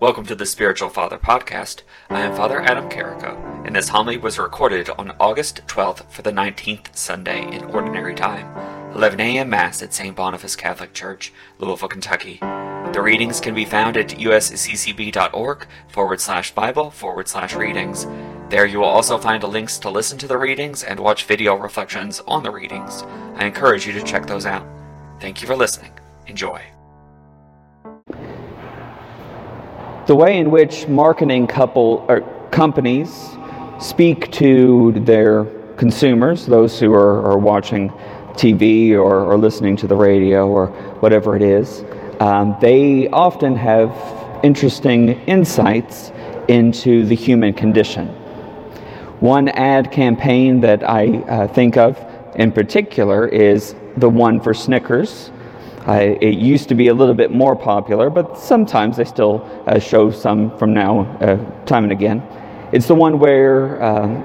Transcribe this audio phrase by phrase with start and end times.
[0.00, 1.82] Welcome to the Spiritual Father Podcast.
[2.08, 6.30] I am Father Adam Carrico, and this homily was recorded on August 12th for the
[6.30, 8.46] 19th Sunday in Ordinary Time,
[8.94, 9.50] 11 a.m.
[9.50, 10.14] Mass at St.
[10.14, 12.38] Boniface Catholic Church, Louisville, Kentucky.
[12.92, 18.06] The readings can be found at usccb.org forward slash Bible forward slash readings.
[18.50, 22.20] There you will also find links to listen to the readings and watch video reflections
[22.20, 23.02] on the readings.
[23.34, 24.64] I encourage you to check those out.
[25.18, 25.90] Thank you for listening.
[26.28, 26.62] Enjoy.
[30.08, 33.36] The way in which marketing couple or companies
[33.78, 35.44] speak to their
[35.76, 37.90] consumers, those who are, are watching
[38.32, 40.68] TV or, or, listening to the radio or
[41.00, 41.84] whatever it is,
[42.20, 43.92] um, they often have
[44.42, 46.10] interesting insights
[46.48, 48.08] into the human condition.
[49.20, 52.02] One ad campaign that I uh, think of
[52.34, 55.30] in particular is the one for Snickers
[55.88, 59.78] uh, it used to be a little bit more popular, but sometimes they still uh,
[59.78, 62.22] show some from now, uh, time and again.
[62.72, 64.16] It's the one where um,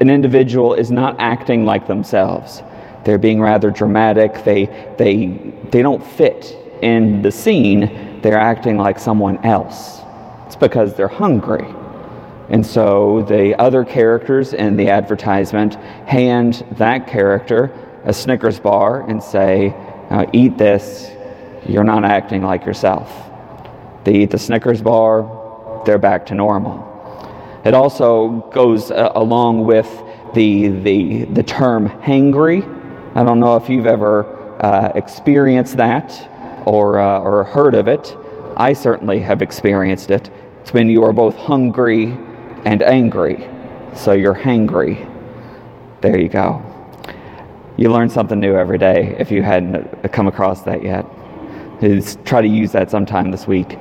[0.00, 2.62] an individual is not acting like themselves.
[3.04, 4.44] They're being rather dramatic.
[4.44, 5.26] They, they,
[5.72, 8.20] they don't fit in the scene.
[8.22, 10.02] They're acting like someone else.
[10.46, 11.66] It's because they're hungry.
[12.48, 15.74] And so the other characters in the advertisement
[16.06, 17.72] hand that character
[18.04, 19.74] a Snickers bar and say,
[20.10, 21.10] now eat this,
[21.66, 23.10] you're not acting like yourself.
[24.04, 26.88] They eat the Snickers bar, they're back to normal.
[27.64, 29.88] It also goes uh, along with
[30.34, 32.62] the, the, the term hangry.
[33.14, 34.26] I don't know if you've ever
[34.60, 36.28] uh, experienced that
[36.66, 38.16] or, uh, or heard of it.
[38.56, 40.30] I certainly have experienced it.
[40.60, 42.16] It's when you are both hungry
[42.64, 43.48] and angry.
[43.94, 45.08] So you're hangry.
[46.00, 46.71] There you go.
[47.82, 51.04] You learn something new every day if you hadn't come across that yet.
[51.80, 53.76] Just try to use that sometime this week.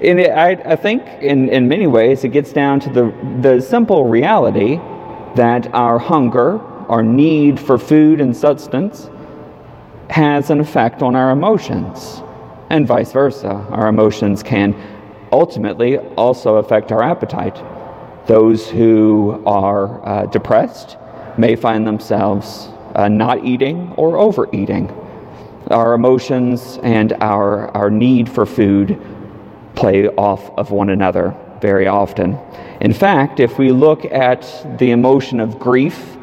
[0.00, 3.60] And it, I, I think in, in many ways it gets down to the, the
[3.60, 4.76] simple reality
[5.34, 9.10] that our hunger, our need for food and substance,
[10.08, 12.22] has an effect on our emotions,
[12.70, 13.66] and vice versa.
[13.68, 14.74] Our emotions can
[15.30, 17.62] ultimately also affect our appetite.
[18.26, 20.96] Those who are uh, depressed
[21.36, 24.90] may find themselves uh, not eating or overeating.
[25.70, 29.00] Our emotions and our, our need for food
[29.74, 32.38] play off of one another very often.
[32.80, 34.42] In fact, if we look at
[34.78, 36.16] the emotion of grief,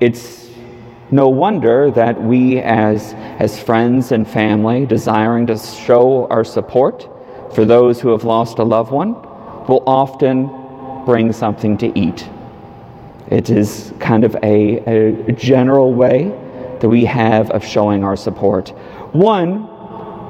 [0.00, 0.50] it's
[1.10, 7.08] no wonder that we, as, as friends and family, desiring to show our support
[7.54, 9.12] for those who have lost a loved one,
[9.66, 10.48] will often
[11.04, 12.28] bring something to eat.
[13.32, 16.24] It is kind of a, a general way
[16.80, 18.68] that we have of showing our support.
[19.14, 19.68] One,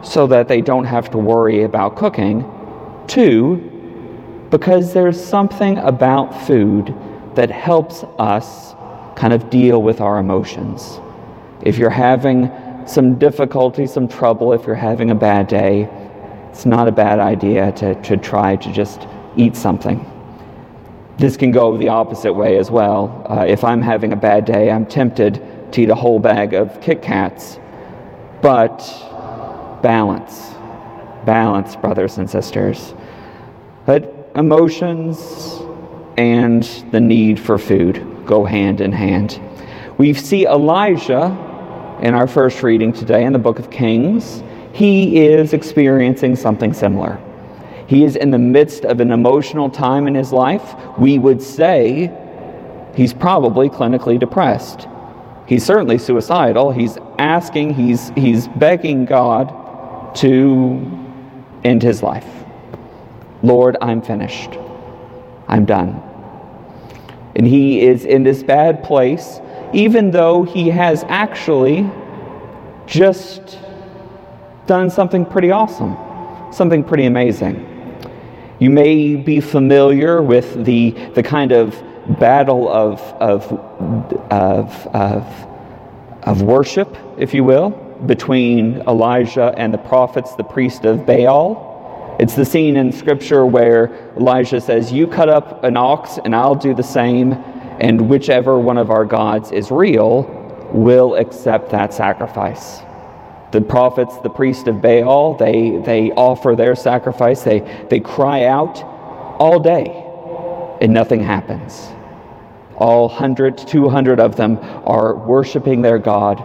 [0.04, 2.44] so that they don't have to worry about cooking.
[3.08, 3.56] Two,
[4.50, 6.94] because there's something about food
[7.34, 8.72] that helps us
[9.16, 11.00] kind of deal with our emotions.
[11.62, 12.52] If you're having
[12.86, 15.88] some difficulty, some trouble, if you're having a bad day,
[16.50, 20.06] it's not a bad idea to, to try to just eat something.
[21.18, 23.26] This can go the opposite way as well.
[23.28, 26.80] Uh, if I'm having a bad day, I'm tempted to eat a whole bag of
[26.80, 27.58] Kit Kats.
[28.40, 28.78] But
[29.82, 30.50] balance,
[31.24, 32.94] balance, brothers and sisters.
[33.84, 35.60] But emotions
[36.16, 39.40] and the need for food go hand in hand.
[39.98, 41.26] We see Elijah
[42.00, 44.42] in our first reading today in the book of Kings.
[44.72, 47.20] He is experiencing something similar.
[47.92, 50.74] He is in the midst of an emotional time in his life.
[50.96, 52.10] We would say
[52.94, 54.88] he's probably clinically depressed.
[55.46, 56.72] He's certainly suicidal.
[56.72, 60.80] He's asking, he's, he's begging God to
[61.64, 62.24] end his life.
[63.42, 64.52] Lord, I'm finished.
[65.46, 66.02] I'm done.
[67.36, 69.38] And he is in this bad place,
[69.74, 71.86] even though he has actually
[72.86, 73.58] just
[74.66, 75.94] done something pretty awesome,
[76.54, 77.68] something pretty amazing.
[78.62, 81.74] You may be familiar with the, the kind of
[82.20, 83.52] battle of, of,
[84.30, 85.46] of, of,
[86.22, 87.70] of worship, if you will,
[88.06, 92.16] between Elijah and the prophets, the priest of Baal.
[92.20, 96.54] It's the scene in Scripture where Elijah says, You cut up an ox, and I'll
[96.54, 97.32] do the same,
[97.80, 100.22] and whichever one of our gods is real
[100.72, 102.78] will accept that sacrifice
[103.52, 107.42] the prophets, the priest of Baal, they, they offer their sacrifice.
[107.42, 107.60] They,
[107.90, 108.82] they cry out
[109.38, 109.86] all day,
[110.80, 111.88] and nothing happens.
[112.76, 116.42] All 100, 200 of them are worshiping their God.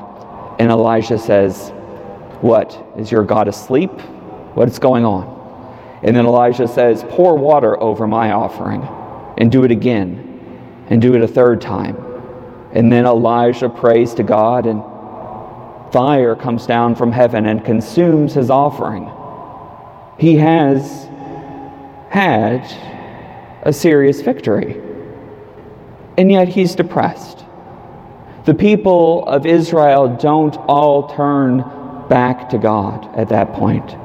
[0.60, 1.70] And Elijah says,
[2.42, 2.86] What?
[2.98, 3.92] Is your God asleep?
[4.54, 5.36] What is going on?
[6.04, 8.84] And then Elijah says, Pour water over my offering,
[9.38, 11.96] and do it again, and do it a third time.
[12.74, 14.84] And then Elijah prays to God, and
[15.92, 19.12] fire comes down from heaven and consumes his offering.
[20.20, 21.08] He has
[22.10, 22.64] had
[23.64, 24.82] a serious victory,
[26.18, 27.46] and yet he's depressed.
[28.46, 31.64] The people of Israel don't all turn
[32.08, 33.96] back to God at that point.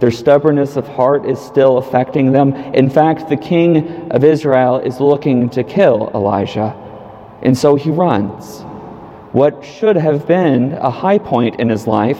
[0.00, 2.52] Their stubbornness of heart is still affecting them.
[2.54, 6.74] In fact, the king of Israel is looking to kill Elijah,
[7.42, 8.64] and so he runs.
[9.36, 12.18] What should have been a high point in his life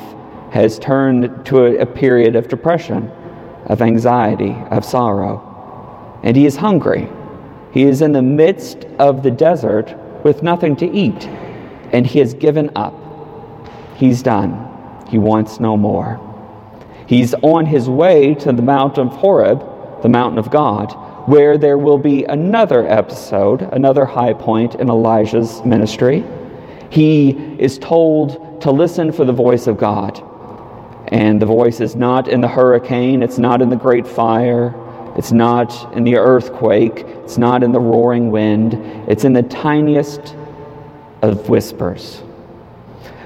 [0.51, 3.11] has turned to a, a period of depression,
[3.65, 6.21] of anxiety, of sorrow.
[6.23, 7.09] And he is hungry.
[7.73, 11.27] He is in the midst of the desert with nothing to eat,
[11.91, 12.93] and he has given up.
[13.97, 14.69] He's done.
[15.09, 16.21] He wants no more.
[17.07, 20.93] He's on his way to the Mount of Horeb, the mountain of God,
[21.27, 26.23] where there will be another episode, another high point in Elijah's ministry.
[26.91, 30.23] He is told to listen for the voice of God.
[31.09, 34.75] And the voice is not in the hurricane, it's not in the great fire,
[35.17, 38.75] it's not in the earthquake, it's not in the roaring wind,
[39.09, 40.35] it's in the tiniest
[41.23, 42.23] of whispers.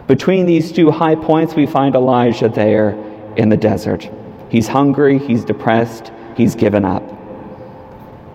[0.06, 2.90] Between these two high points, we find Elijah there
[3.36, 4.10] in the desert.
[4.50, 7.02] He's hungry, he's depressed, he's given up.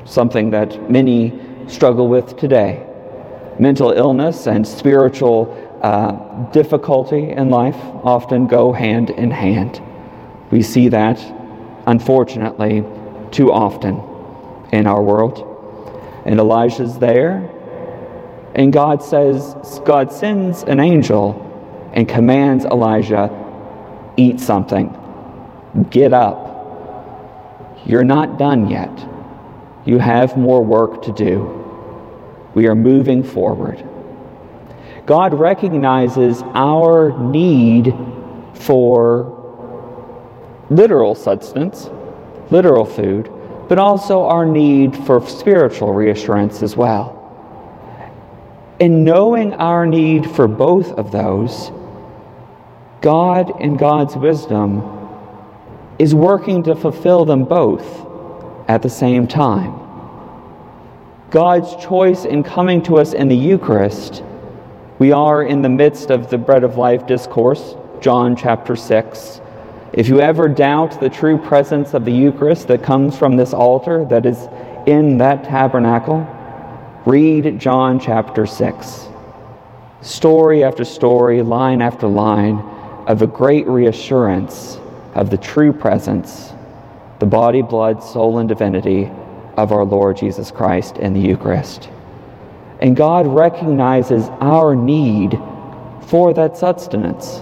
[0.06, 2.86] Something that many struggle with today.
[3.60, 6.12] Mental illness and spiritual uh,
[6.52, 9.82] difficulty in life often go hand in hand.
[10.52, 11.20] We see that,
[11.88, 12.84] unfortunately,
[13.32, 14.02] too often
[14.72, 15.52] in our world.
[16.26, 17.52] And Elijah's there,
[18.56, 19.56] and God says,
[19.86, 21.42] God sends an angel
[21.94, 23.30] and commands Elijah
[24.18, 24.90] eat something,
[25.90, 26.54] get up.
[27.86, 29.08] You're not done yet.
[29.86, 31.65] You have more work to do.
[32.56, 33.88] We are moving forward.
[35.06, 37.94] God recognizes our need
[38.56, 39.34] for
[40.70, 41.90] literal substance,
[42.50, 43.30] literal food,
[43.70, 47.12] but also our need for spiritual reassurance as well.
[48.80, 51.72] In knowing our need for both of those,
[53.02, 54.82] God, in God's wisdom,
[56.00, 57.86] is working to fulfill them both
[58.68, 59.85] at the same time.
[61.32, 64.24] God's choice in coming to us in the Eucharist,
[65.00, 69.42] we are in the midst of the Bread of Life discourse, John chapter 6.
[69.92, 74.06] If you ever doubt the true presence of the Eucharist that comes from this altar
[74.06, 74.48] that is
[74.86, 76.28] in that tabernacle,
[77.08, 79.08] read John chapter 6.
[80.02, 82.60] Story after story, line after line
[83.08, 84.78] of a great reassurance
[85.16, 86.54] of the true presence,
[87.18, 89.10] the body, blood, soul, and divinity
[89.58, 91.90] of our Lord Jesus Christ in the Eucharist.
[92.80, 95.40] And God recognizes our need
[96.08, 97.42] for that sustenance,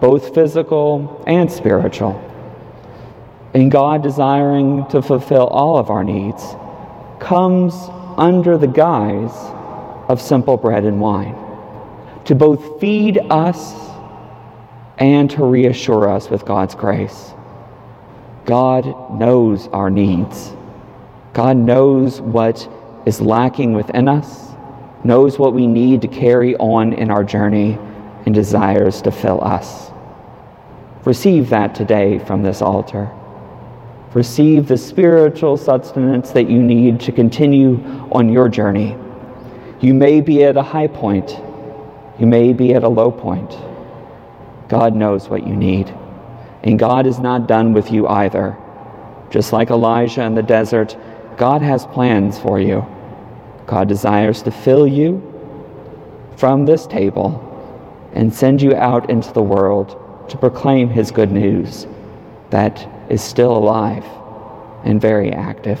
[0.00, 2.22] both physical and spiritual.
[3.54, 6.42] And God, desiring to fulfill all of our needs,
[7.18, 7.74] comes
[8.18, 9.34] under the guise
[10.08, 11.34] of simple bread and wine
[12.26, 13.74] to both feed us
[14.98, 17.32] and to reassure us with God's grace.
[18.44, 18.84] God
[19.18, 20.52] knows our needs.
[21.36, 22.66] God knows what
[23.04, 24.54] is lacking within us,
[25.04, 27.78] knows what we need to carry on in our journey,
[28.24, 29.90] and desires to fill us.
[31.04, 33.10] Receive that today from this altar.
[34.14, 38.96] Receive the spiritual sustenance that you need to continue on your journey.
[39.82, 41.38] You may be at a high point,
[42.18, 43.50] you may be at a low point.
[44.70, 45.94] God knows what you need.
[46.62, 48.56] And God is not done with you either.
[49.28, 50.96] Just like Elijah in the desert,
[51.36, 52.86] God has plans for you.
[53.66, 55.22] God desires to fill you
[56.36, 57.42] from this table
[58.12, 61.86] and send you out into the world to proclaim his good news
[62.50, 64.04] that is still alive
[64.84, 65.80] and very active.